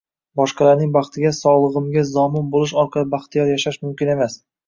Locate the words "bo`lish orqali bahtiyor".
2.55-3.53